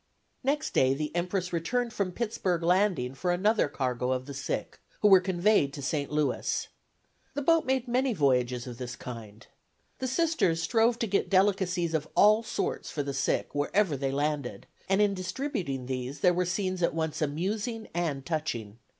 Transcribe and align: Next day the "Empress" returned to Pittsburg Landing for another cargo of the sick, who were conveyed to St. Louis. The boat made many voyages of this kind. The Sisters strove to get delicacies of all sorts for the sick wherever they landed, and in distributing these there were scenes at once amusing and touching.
Next 0.43 0.73
day 0.73 0.95
the 0.95 1.15
"Empress" 1.15 1.53
returned 1.53 1.91
to 1.91 2.05
Pittsburg 2.07 2.63
Landing 2.63 3.13
for 3.13 3.31
another 3.31 3.67
cargo 3.67 4.11
of 4.11 4.25
the 4.25 4.33
sick, 4.33 4.79
who 5.01 5.07
were 5.07 5.19
conveyed 5.19 5.73
to 5.73 5.81
St. 5.83 6.09
Louis. 6.11 6.67
The 7.35 7.43
boat 7.43 7.67
made 7.67 7.87
many 7.87 8.15
voyages 8.15 8.65
of 8.65 8.79
this 8.79 8.95
kind. 8.95 9.45
The 9.99 10.07
Sisters 10.07 10.59
strove 10.59 10.97
to 10.97 11.07
get 11.07 11.29
delicacies 11.29 11.93
of 11.93 12.07
all 12.15 12.41
sorts 12.41 12.89
for 12.89 13.03
the 13.03 13.13
sick 13.13 13.53
wherever 13.53 13.95
they 13.95 14.11
landed, 14.11 14.65
and 14.89 15.03
in 15.03 15.13
distributing 15.13 15.85
these 15.85 16.21
there 16.21 16.33
were 16.33 16.45
scenes 16.45 16.81
at 16.81 16.95
once 16.95 17.21
amusing 17.21 17.87
and 17.93 18.25
touching. 18.25 18.79